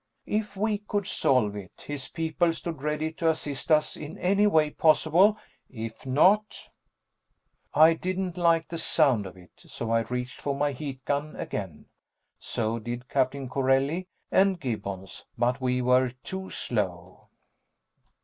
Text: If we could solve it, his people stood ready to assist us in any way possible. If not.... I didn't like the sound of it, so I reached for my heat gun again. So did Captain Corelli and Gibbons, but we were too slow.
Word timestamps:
If 0.25 0.57
we 0.57 0.79
could 0.79 1.05
solve 1.05 1.55
it, 1.55 1.83
his 1.85 2.07
people 2.07 2.53
stood 2.53 2.81
ready 2.81 3.11
to 3.11 3.29
assist 3.29 3.71
us 3.71 3.95
in 3.95 4.17
any 4.17 4.47
way 4.47 4.71
possible. 4.71 5.37
If 5.69 6.07
not.... 6.07 6.69
I 7.75 7.93
didn't 7.93 8.35
like 8.35 8.69
the 8.69 8.79
sound 8.79 9.27
of 9.27 9.37
it, 9.37 9.51
so 9.57 9.91
I 9.91 9.99
reached 9.99 10.41
for 10.41 10.55
my 10.55 10.71
heat 10.71 11.05
gun 11.05 11.35
again. 11.35 11.85
So 12.39 12.79
did 12.79 13.09
Captain 13.09 13.47
Corelli 13.47 14.07
and 14.31 14.59
Gibbons, 14.59 15.23
but 15.37 15.61
we 15.61 15.83
were 15.83 16.09
too 16.23 16.49
slow. 16.49 17.27